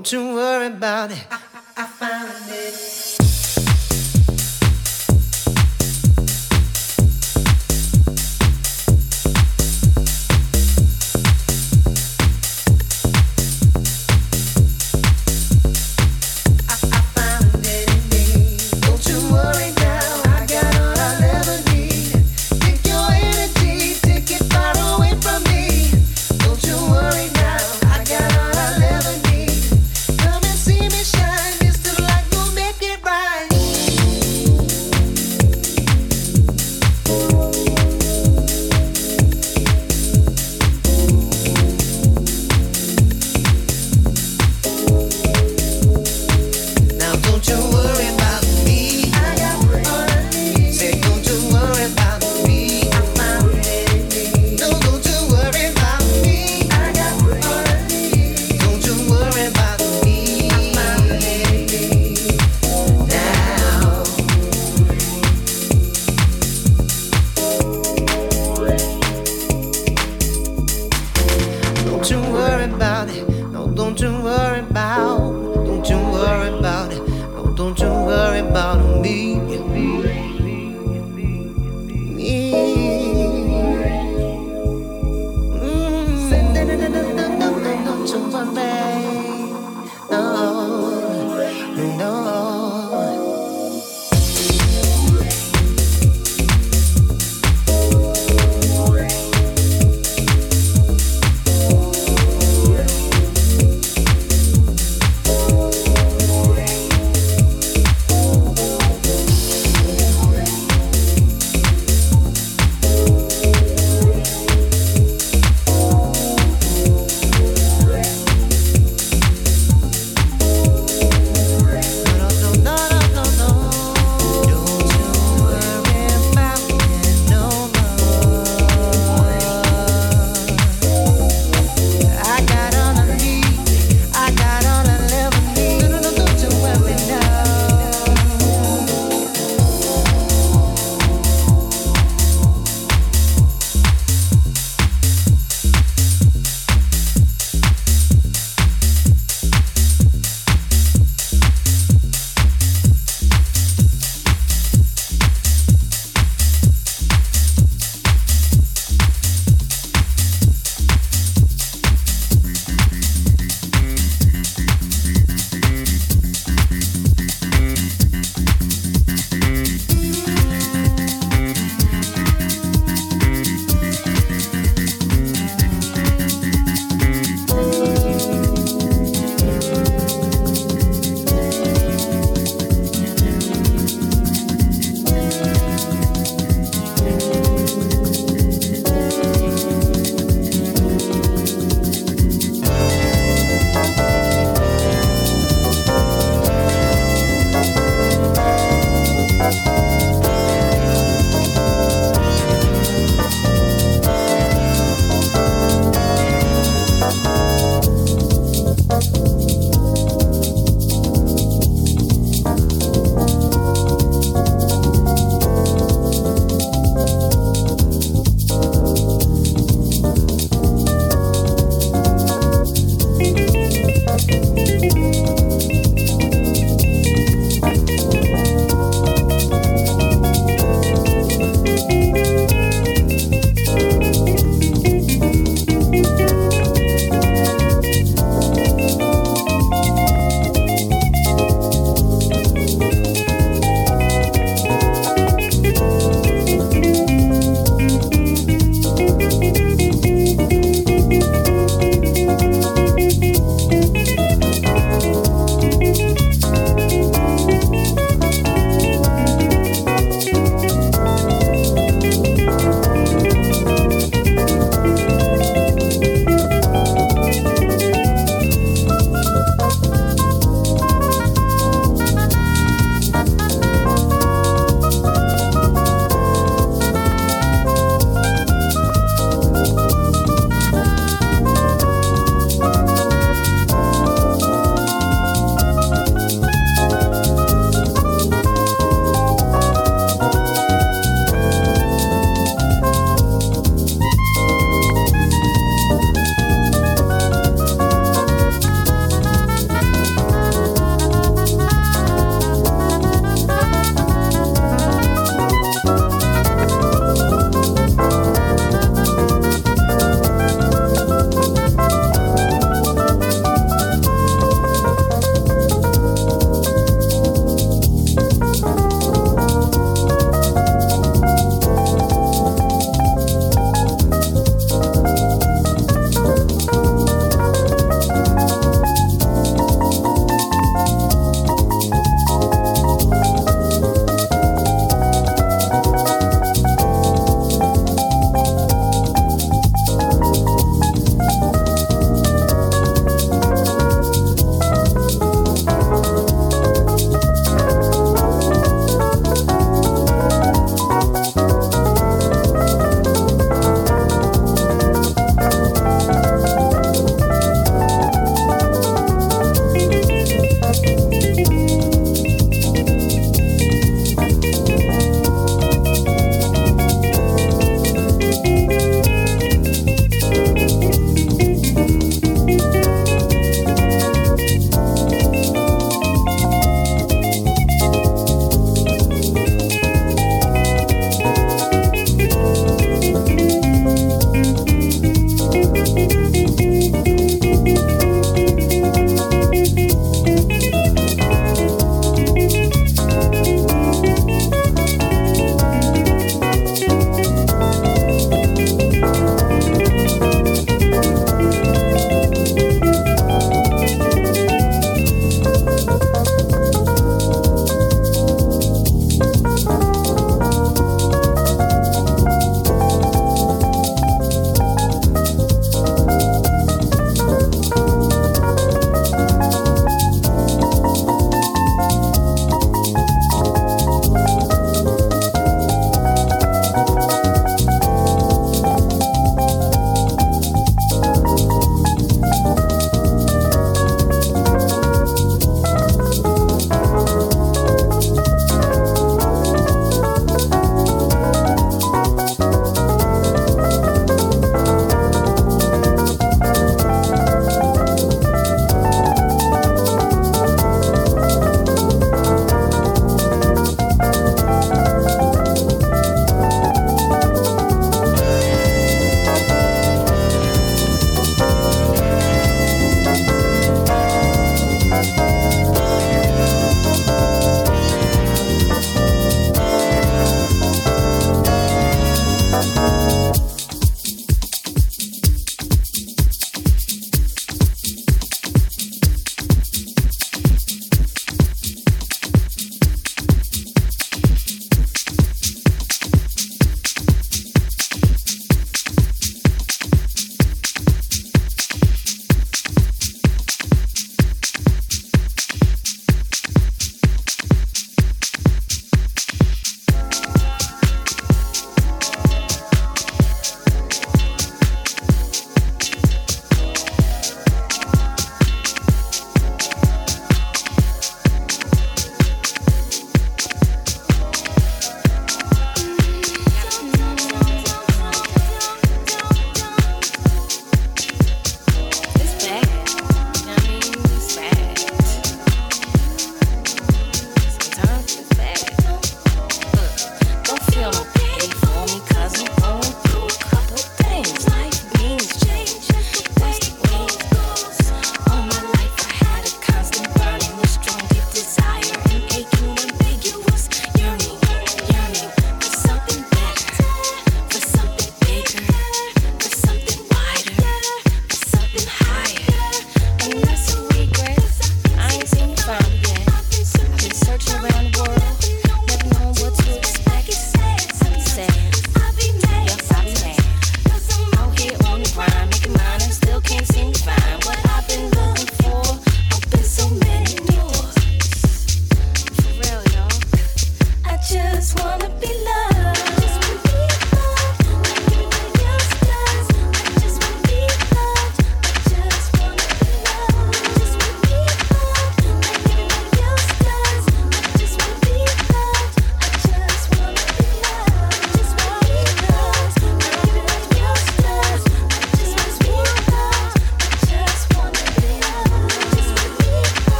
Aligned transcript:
Don't 0.00 0.12
you 0.12 0.34
worry 0.34 0.68
about 0.68 1.10
it. 1.10 1.26
I, 1.30 1.40
I 1.76 1.84
found 1.84 2.50
it. 2.50 2.99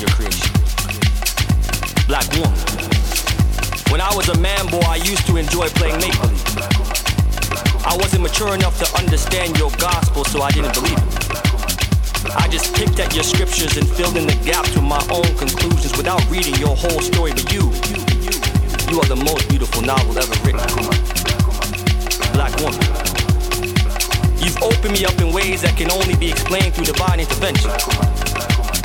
Your 0.00 0.10
creation. 0.10 0.48
Black 2.08 2.24
woman. 2.32 2.56
When 3.92 4.00
I 4.00 4.08
was 4.16 4.28
a 4.28 4.38
man 4.38 4.66
boy, 4.66 4.80
I 4.86 4.96
used 4.96 5.26
to 5.26 5.36
enjoy 5.36 5.68
playing 5.76 6.00
make 6.00 6.16
believe. 6.16 6.40
I 7.84 7.96
wasn't 8.00 8.22
mature 8.22 8.54
enough 8.54 8.78
to 8.78 8.86
understand 8.96 9.58
your 9.58 9.70
gospel, 9.76 10.24
so 10.24 10.42
I 10.42 10.50
didn't 10.50 10.74
believe 10.74 10.96
it. 10.96 12.34
I 12.36 12.48
just 12.48 12.74
picked 12.74 12.98
at 13.00 13.14
your 13.14 13.24
scriptures 13.24 13.76
and 13.76 13.88
filled 13.88 14.16
in 14.16 14.26
the 14.26 14.38
gaps 14.44 14.74
with 14.74 14.84
my 14.84 15.02
own 15.10 15.28
conclusions 15.36 15.96
without 15.96 16.22
reading 16.30 16.54
your 16.56 16.76
whole 16.76 17.00
story. 17.00 17.32
But 17.32 17.52
you, 17.52 17.68
you 18.88 19.00
are 19.00 19.08
the 19.10 19.20
most 19.20 19.48
beautiful 19.48 19.82
novel 19.82 20.16
ever 20.16 20.36
written. 20.46 20.64
Black 22.32 22.54
woman. 22.60 22.80
You've 24.40 24.62
opened 24.62 24.94
me 24.96 25.04
up 25.04 25.18
in 25.20 25.32
ways 25.32 25.62
that 25.62 25.76
can 25.76 25.90
only 25.90 26.16
be 26.16 26.30
explained 26.30 26.74
through 26.74 26.86
divine 26.86 27.20
intervention. 27.20 27.70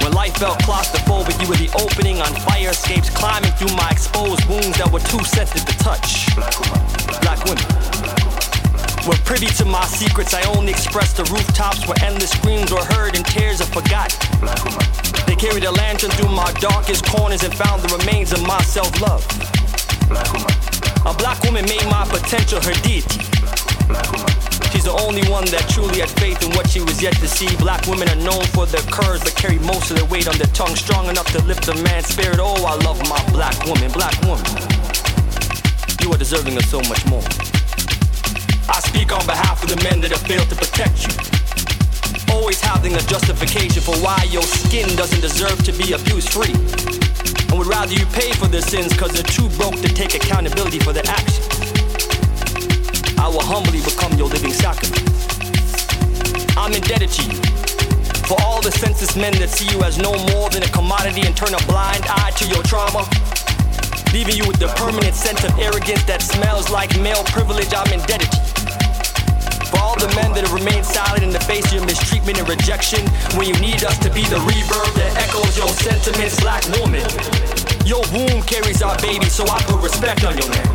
When 0.05 0.13
life 0.13 0.37
felt 0.37 0.59
claustrophobic, 0.59 1.41
you 1.41 1.49
were 1.49 1.57
the 1.57 1.65
opening 1.81 2.21
on 2.21 2.29
fire 2.45 2.69
escapes, 2.69 3.09
climbing 3.09 3.49
through 3.57 3.75
my 3.75 3.89
exposed 3.89 4.45
wounds 4.45 4.77
that 4.77 4.85
were 4.93 5.01
too 5.01 5.17
sensitive 5.25 5.65
to 5.65 5.75
touch. 5.81 6.29
Black 7.25 7.41
women 7.49 7.65
were 9.09 9.17
privy 9.25 9.49
to 9.57 9.65
my 9.65 9.81
secrets. 9.89 10.35
I 10.35 10.45
only 10.53 10.69
expressed 10.69 11.17
the 11.17 11.25
rooftops 11.33 11.89
where 11.89 11.97
endless 12.05 12.29
screams 12.37 12.69
were 12.69 12.85
heard 12.93 13.17
and 13.17 13.25
tears 13.25 13.65
are 13.65 13.71
forgotten. 13.73 14.13
They 15.25 15.33
carried 15.33 15.65
a 15.65 15.71
lantern 15.71 16.11
through 16.11 16.29
my 16.29 16.53
darkest 16.61 17.09
corners 17.09 17.41
and 17.41 17.49
found 17.57 17.81
the 17.81 17.97
remains 17.97 18.31
of 18.31 18.45
my 18.45 18.61
self-love. 18.61 19.25
A 21.01 21.17
black 21.17 21.41
woman 21.41 21.65
made 21.65 21.85
my 21.89 22.05
potential 22.05 22.61
her 22.61 22.77
deity. 22.85 23.25
She's 24.71 24.85
the 24.85 24.95
only 25.05 25.27
one 25.29 25.45
that 25.51 25.67
truly 25.69 25.99
had 25.99 26.09
faith 26.09 26.41
in 26.43 26.51
what 26.55 26.69
she 26.69 26.81
was 26.81 27.01
yet 27.01 27.15
to 27.17 27.27
see. 27.27 27.49
Black 27.57 27.85
women 27.87 28.09
are 28.09 28.21
known 28.21 28.43
for 28.55 28.65
their 28.65 28.83
courage, 28.91 29.23
but 29.23 29.35
carry 29.35 29.59
most 29.59 29.91
of 29.91 29.97
their 29.97 30.05
weight 30.05 30.27
on 30.27 30.37
their 30.37 30.51
tongue, 30.53 30.75
strong 30.75 31.07
enough 31.07 31.27
to 31.31 31.41
lift 31.43 31.67
a 31.67 31.75
man's 31.83 32.07
spirit. 32.07 32.39
Oh, 32.39 32.65
I 32.65 32.75
love 32.83 32.99
my 33.09 33.21
black 33.31 33.55
woman, 33.65 33.91
black 33.91 34.15
woman. 34.23 34.45
You 36.01 36.11
are 36.13 36.17
deserving 36.17 36.57
of 36.57 36.65
so 36.65 36.79
much 36.85 37.05
more. 37.07 37.25
I 38.69 38.79
speak 38.81 39.11
on 39.11 39.25
behalf 39.25 39.63
of 39.63 39.69
the 39.69 39.79
men 39.83 40.01
that 40.01 40.11
have 40.11 40.21
failed 40.21 40.49
to 40.49 40.55
protect 40.55 41.07
you. 41.07 41.13
Always 42.33 42.59
having 42.59 42.93
a 42.93 43.01
justification 43.07 43.81
for 43.81 43.95
why 44.03 44.27
your 44.29 44.43
skin 44.43 44.95
doesn't 44.95 45.21
deserve 45.21 45.63
to 45.63 45.71
be 45.73 45.93
abuse 45.93 46.27
free. 46.27 46.53
And 47.49 47.57
would 47.57 47.67
rather 47.67 47.93
you 47.93 48.05
pay 48.07 48.33
for 48.33 48.47
their 48.47 48.61
sins 48.61 48.95
cause 48.97 49.13
they're 49.13 49.23
too 49.23 49.49
broke 49.57 49.79
to 49.81 49.89
take 49.93 50.15
accountability 50.15 50.79
for 50.79 50.93
their 50.93 51.07
actions. 51.07 51.64
I 53.17 53.27
will 53.27 53.43
humbly 53.43 53.81
become 53.81 54.13
your 54.13 54.27
living 54.27 54.53
sacrifice. 54.53 55.03
I'm 56.57 56.73
indebted 56.73 57.09
to 57.09 57.23
you 57.23 57.41
for 58.27 58.41
all 58.41 58.61
the 58.61 58.71
senseless 58.71 59.15
men 59.15 59.33
that 59.39 59.49
see 59.49 59.69
you 59.75 59.83
as 59.83 59.97
no 59.97 60.11
more 60.33 60.49
than 60.49 60.63
a 60.63 60.69
commodity 60.69 61.21
and 61.21 61.35
turn 61.35 61.53
a 61.53 61.61
blind 61.67 62.03
eye 62.07 62.31
to 62.37 62.47
your 62.47 62.63
trauma 62.63 63.07
leaving 64.15 64.37
you 64.37 64.47
with 64.47 64.59
the 64.59 64.71
permanent 64.79 65.13
sense 65.13 65.43
of 65.43 65.51
arrogance 65.59 66.01
that 66.05 66.21
smells 66.21 66.69
like 66.69 66.87
male 67.01 67.25
privilege. 67.35 67.67
I'm 67.75 67.91
indebted 67.91 68.31
to 68.31 68.39
you. 68.39 68.55
For 69.67 69.77
all 69.83 69.99
the 69.99 70.07
men 70.15 70.31
that 70.31 70.47
have 70.47 70.55
remained 70.55 70.85
silent 70.85 71.21
in 71.21 71.31
the 71.35 71.43
face 71.43 71.67
of 71.67 71.73
your 71.73 71.85
mistreatment 71.85 72.39
and 72.39 72.47
rejection, 72.47 73.03
when 73.35 73.51
you 73.51 73.57
need 73.59 73.83
us 73.83 73.99
to 73.99 74.09
be 74.15 74.23
the 74.31 74.39
reverb 74.47 74.87
that 74.95 75.19
echoes 75.19 75.57
your 75.59 75.67
sentiments, 75.67 76.39
black 76.39 76.63
woman. 76.79 77.03
Your 77.83 78.07
womb 78.15 78.39
carries 78.47 78.81
our 78.81 78.95
baby, 79.03 79.27
so 79.27 79.43
I 79.51 79.59
put 79.67 79.83
respect 79.83 80.23
on 80.23 80.37
your 80.39 80.47
name. 80.47 80.74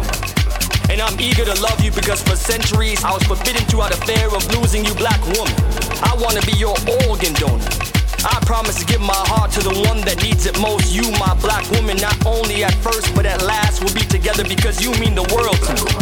And 0.90 1.00
I'm 1.00 1.14
eager 1.20 1.44
to 1.44 1.54
love 1.62 1.78
you 1.78 1.92
because 1.92 2.20
for 2.20 2.34
centuries 2.34 3.04
I 3.04 3.14
was 3.14 3.22
forbidden 3.22 3.62
to 3.70 3.80
out 3.80 3.94
of 3.94 4.02
fear 4.02 4.26
of 4.26 4.42
losing 4.58 4.84
you, 4.84 4.92
black 4.94 5.22
woman. 5.38 5.54
I 6.02 6.18
wanna 6.18 6.42
be 6.42 6.58
your 6.58 6.74
organ 7.06 7.32
donor. 7.38 7.62
I 8.26 8.42
promise 8.42 8.74
to 8.80 8.84
give 8.84 9.00
my 9.00 9.22
heart 9.30 9.52
to 9.52 9.62
the 9.62 9.72
one 9.86 10.02
that 10.02 10.20
needs 10.20 10.46
it 10.46 10.58
most. 10.58 10.92
You, 10.92 11.06
my 11.12 11.38
black 11.38 11.62
woman, 11.70 11.96
not 11.96 12.18
only 12.26 12.64
at 12.64 12.74
first, 12.82 13.14
but 13.14 13.24
at 13.24 13.40
last, 13.46 13.84
we'll 13.84 13.94
be 13.94 14.02
together 14.02 14.42
because 14.42 14.82
you 14.82 14.90
mean 14.98 15.14
the 15.14 15.24
world 15.30 15.56
to 15.62 15.72
me. 15.78 15.94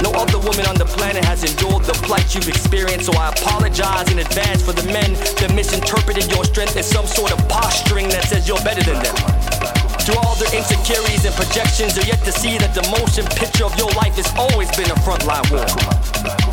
No 0.00 0.10
other 0.16 0.38
woman 0.40 0.64
on 0.66 0.76
the 0.76 0.88
planet 0.96 1.24
has 1.24 1.44
endured 1.44 1.84
the 1.84 1.94
plight 2.00 2.34
you've 2.34 2.48
experienced, 2.48 3.06
so 3.06 3.12
I 3.12 3.28
apologize 3.28 4.10
in 4.10 4.18
advance 4.18 4.62
for 4.62 4.72
the 4.72 4.84
men 4.88 5.12
that 5.36 5.52
misinterpreted 5.54 6.32
your 6.32 6.44
strength 6.44 6.76
as 6.76 6.88
some 6.88 7.06
sort 7.06 7.30
of 7.30 7.38
posturing 7.48 8.08
that 8.08 8.24
says 8.24 8.48
you're 8.48 8.64
better 8.64 8.82
than 8.82 9.02
them. 9.04 9.85
Through 10.06 10.22
all 10.22 10.38
their 10.38 10.54
insecurities 10.54 11.26
and 11.26 11.34
projections, 11.34 11.98
they're 11.98 12.06
yet 12.06 12.22
to 12.22 12.30
see 12.30 12.62
that 12.62 12.70
the 12.78 12.86
motion 12.94 13.26
picture 13.26 13.66
of 13.66 13.74
your 13.74 13.90
life 13.98 14.14
has 14.14 14.30
always 14.38 14.70
been 14.78 14.86
a 14.86 14.94
frontline 15.02 15.42
war. 15.50 15.66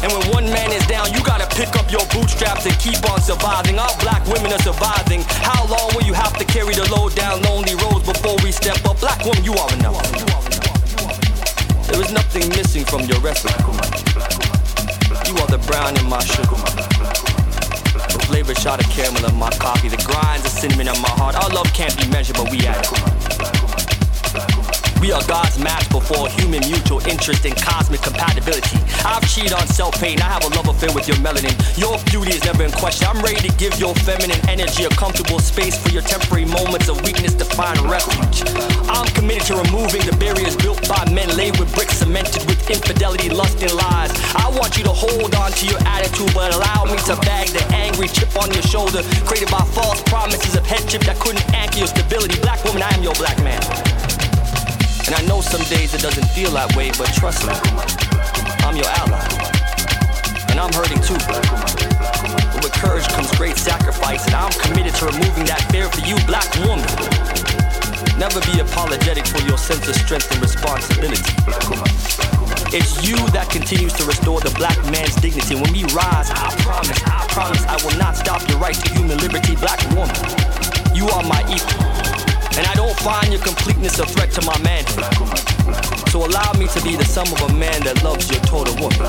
And 0.01 0.09
when 0.09 0.25
one 0.34 0.49
man 0.49 0.73
is 0.73 0.81
down, 0.89 1.13
you 1.13 1.21
gotta 1.21 1.45
pick 1.53 1.69
up 1.77 1.85
your 1.93 2.01
bootstraps 2.09 2.65
and 2.65 2.73
keep 2.81 2.97
on 3.05 3.21
surviving. 3.21 3.77
Our 3.77 3.93
black 4.01 4.25
women 4.25 4.49
are 4.49 4.63
surviving. 4.65 5.21
How 5.45 5.69
long 5.69 5.93
will 5.93 6.01
you 6.01 6.17
have 6.17 6.34
to 6.41 6.45
carry 6.49 6.73
the 6.73 6.89
load 6.89 7.13
down 7.13 7.45
lonely 7.45 7.77
roads 7.77 8.09
before 8.09 8.41
we 8.41 8.49
step 8.49 8.81
up? 8.89 8.97
Black 8.97 9.21
woman, 9.21 9.45
you 9.45 9.53
are 9.53 9.69
enough. 9.77 10.01
There 11.93 12.01
is 12.01 12.09
nothing 12.09 12.49
missing 12.57 12.89
from 12.89 13.05
your 13.05 13.21
recipe. 13.21 13.53
You 15.30 15.38
are 15.38 15.49
the 15.53 15.61
brown 15.69 15.93
in 16.01 16.09
my 16.09 16.25
sugar. 16.25 16.57
The 18.01 18.17
flavor 18.25 18.57
shot 18.57 18.81
of 18.81 18.89
caramel 18.89 19.30
in 19.30 19.38
my 19.38 19.53
coffee. 19.61 19.93
The 19.93 20.01
grinds 20.01 20.41
of 20.41 20.57
cinnamon 20.57 20.89
in 20.89 20.97
my 21.05 21.13
heart. 21.21 21.38
Our 21.38 21.53
love 21.53 21.69
can't 21.77 21.93
be 22.01 22.09
measured, 22.09 22.41
but 22.41 22.49
we 22.49 22.65
add 22.65 22.81
it. 22.81 23.32
We 25.03 25.11
are 25.11 25.21
God's 25.27 25.59
match 25.59 25.89
before 25.89 26.30
human 26.30 26.63
mutual 26.63 27.03
interest 27.03 27.43
and 27.43 27.51
cosmic 27.59 27.99
compatibility. 27.99 28.80
I've 29.03 29.27
cheated 29.27 29.51
on 29.51 29.67
self 29.67 29.99
pain, 29.99 30.21
I 30.21 30.31
have 30.31 30.45
a 30.45 30.55
love 30.55 30.69
affair 30.69 30.95
with 30.95 31.09
your 31.09 31.17
melanin. 31.17 31.51
Your 31.75 31.99
beauty 32.07 32.31
is 32.31 32.45
never 32.45 32.63
in 32.63 32.71
question. 32.71 33.11
I'm 33.11 33.19
ready 33.19 33.43
to 33.49 33.53
give 33.57 33.77
your 33.77 33.93
feminine 34.07 34.39
energy 34.47 34.85
a 34.85 34.89
comfortable 34.95 35.39
space 35.39 35.75
for 35.75 35.91
your 35.91 36.03
temporary 36.03 36.45
moments 36.45 36.88
of 36.88 37.03
weakness 37.03 37.35
to 37.35 37.43
find 37.43 37.75
refuge. 37.84 38.47
I'm 38.88 39.03
committed 39.11 39.43
to 39.51 39.59
removing 39.67 40.07
the 40.07 40.15
barriers 40.23 40.55
built 40.55 40.88
by 40.88 41.03
men 41.11 41.27
laid 41.35 41.59
with 41.59 41.75
bricks 41.75 41.99
cemented 41.99 42.47
with 42.47 42.63
infidelity, 42.71 43.27
lust, 43.27 43.59
and 43.59 43.75
lies. 43.75 44.15
I 44.39 44.47
want 44.55 44.77
you 44.80 44.88
to 44.88 44.95
hold 44.95 45.35
on 45.35 45.51
to 45.51 45.65
your 45.67 45.84
attitude, 45.84 46.31
but 46.31 46.55
allow 46.55 46.88
me 46.88 46.95
to 47.11 47.19
bag 47.27 47.51
the 47.51 47.67
angry 47.75 48.07
chip 48.07 48.31
on 48.39 48.47
your 48.55 48.63
shoulder 48.63 49.03
created 49.27 49.51
by 49.51 49.67
false 49.75 50.01
promises 50.03 50.55
of 50.55 50.65
headship 50.65 51.03
that 51.11 51.19
couldn't 51.19 51.43
anchor 51.51 51.84
your 51.84 51.91
stability. 51.91 52.39
Black 52.39 52.63
woman, 52.63 52.80
I 52.80 52.95
am 52.95 53.03
your 53.03 53.15
black 53.19 53.35
man. 53.43 53.59
And 55.05 55.15
I 55.15 55.21
know 55.27 55.41
some 55.41 55.61
days 55.67 55.93
it 55.93 56.01
doesn't 56.01 56.27
feel 56.31 56.51
that 56.51 56.75
way, 56.75 56.89
but 56.97 57.11
trust 57.11 57.43
me, 57.43 57.51
I'm 58.63 58.75
your 58.75 58.88
ally. 59.03 59.19
And 60.47 60.59
I'm 60.59 60.71
hurting 60.71 61.03
too. 61.03 61.19
But 61.27 62.63
with 62.63 62.71
courage 62.71 63.03
comes 63.11 63.30
great 63.35 63.57
sacrifice, 63.57 64.25
and 64.25 64.35
I'm 64.35 64.51
committed 64.63 64.95
to 65.03 65.11
removing 65.11 65.43
that 65.51 65.59
fear 65.71 65.91
for 65.91 65.99
you, 66.07 66.15
black 66.23 66.47
woman. 66.63 66.88
Never 68.15 68.39
be 68.47 68.63
apologetic 68.63 69.27
for 69.27 69.43
your 69.43 69.57
sense 69.57 69.84
of 69.89 69.95
strength 69.95 70.31
and 70.31 70.39
responsibility. 70.39 71.19
It's 72.71 73.03
you 73.03 73.19
that 73.35 73.49
continues 73.51 73.91
to 73.99 74.05
restore 74.05 74.39
the 74.39 74.55
black 74.55 74.80
man's 74.88 75.15
dignity. 75.19 75.55
When 75.55 75.73
we 75.73 75.84
rise, 75.91 76.31
I 76.31 76.47
promise, 76.63 77.01
I 77.03 77.27
promise 77.27 77.63
I 77.67 77.75
will 77.84 77.97
not 77.99 78.15
stop 78.15 78.47
your 78.47 78.57
right 78.57 78.75
to 78.75 78.88
human 78.93 79.17
liberty, 79.19 79.55
black 79.57 79.84
woman. 79.91 80.15
You 80.95 81.11
are 81.11 81.23
my 81.27 81.43
equal. 81.51 82.12
And 82.55 82.67
I 82.67 82.73
don't 82.75 82.95
find 82.99 83.34
your 83.34 83.41
completeness 83.41 83.97
a 83.97 84.05
threat 84.05 84.31
to 84.34 84.45
my 84.45 84.57
manhood. 84.61 85.03
So 86.09 86.23
allow 86.23 86.53
me 86.53 86.67
to 86.67 86.81
be 86.84 86.95
the 86.95 87.03
sum 87.03 87.25
of 87.34 87.41
a 87.49 87.53
man 87.53 87.81
that 87.81 88.03
loves 88.03 88.30
your 88.30 88.39
total 88.41 88.75
woman. 88.75 88.99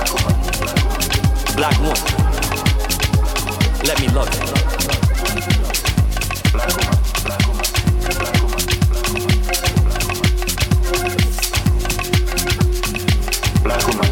Black 1.54 1.76
woman. 1.78 2.00
Let 3.84 4.00
me 4.00 4.08
love 4.08 4.32
you. 4.32 4.40
Black 13.62 13.86
woman. 13.86 14.08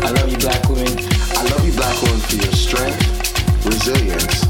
I 0.00 0.10
love 0.10 0.30
you, 0.30 0.38
black 0.38 0.68
woman. 0.70 0.88
I 1.36 1.42
love 1.44 1.66
you, 1.66 1.72
black 1.72 2.02
woman, 2.02 2.20
for 2.20 2.36
your 2.36 2.52
strength, 2.52 3.66
resilience, 3.66 4.47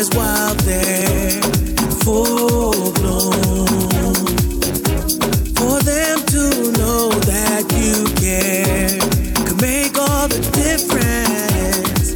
While 0.00 0.54
they're 0.54 1.42
full 2.02 2.90
blown. 2.92 3.66
For 5.54 5.78
them 5.82 6.24
to 6.24 6.72
know 6.72 7.10
that 7.28 7.64
you 7.76 8.06
care 8.16 8.98
could 9.44 9.60
make 9.60 9.98
all 9.98 10.26
the 10.26 10.40
difference. 10.56 12.14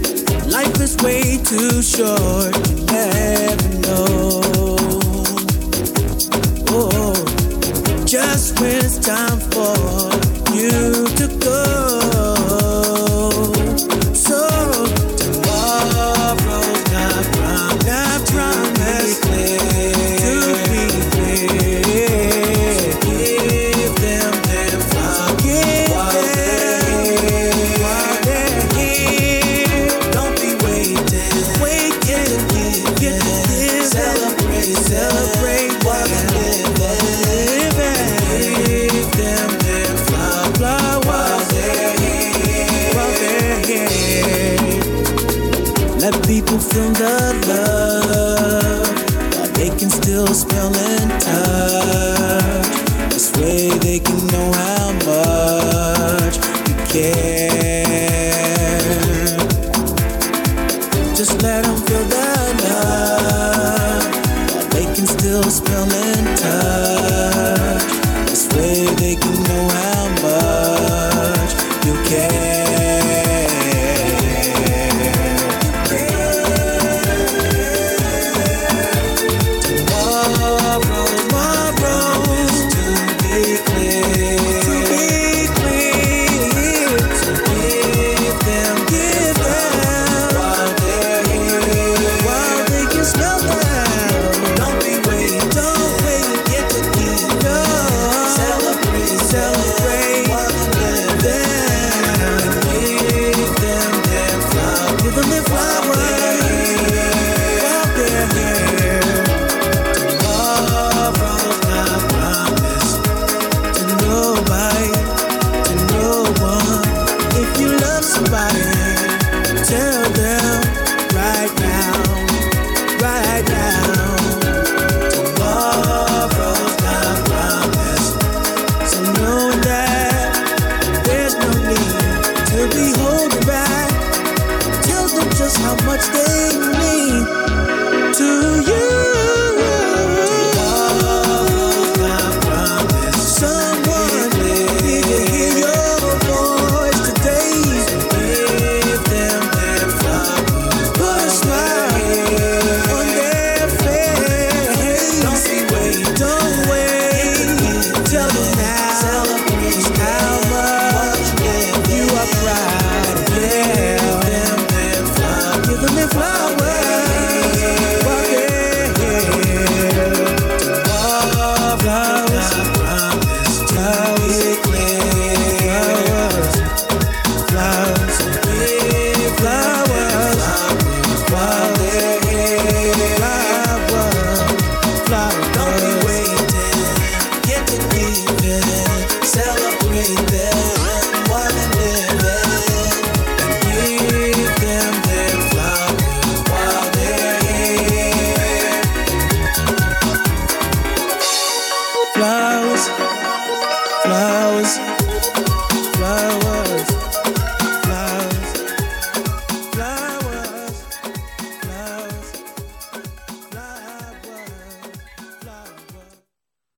Life 0.51 0.81
is 0.81 0.97
way 1.05 1.37
too 1.45 1.83
short, 1.83 2.57
you 2.71 2.87
never 2.87 3.69
know. 3.81 4.41
Oh, 6.71 7.15
just 8.07 8.59
when 8.61 8.77
it's 8.83 8.99
time 8.99 9.39
for 9.51 9.77
you. 10.55 11.04